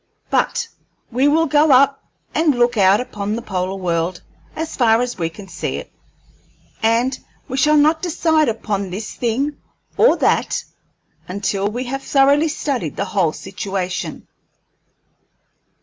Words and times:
But 0.31 0.67
we 1.11 1.27
will 1.27 1.45
go 1.45 1.71
up 1.71 2.03
and 2.33 2.55
look 2.55 2.75
out 2.75 2.99
upon 2.99 3.35
the 3.35 3.41
polar 3.43 3.75
world 3.79 4.23
as 4.55 4.75
far 4.75 4.99
as 4.99 5.19
we 5.19 5.29
can 5.29 5.47
see 5.47 5.75
it, 5.75 5.91
and 6.81 7.19
we 7.47 7.55
shall 7.55 7.77
not 7.77 8.01
decide 8.01 8.49
upon 8.49 8.89
this 8.89 9.13
thing 9.13 9.57
or 9.97 10.17
that 10.17 10.63
until 11.27 11.69
we 11.69 11.83
have 11.83 12.01
thoroughly 12.01 12.47
studied 12.47 12.95
the 12.95 13.05
whole 13.05 13.31
situation. 13.31 14.25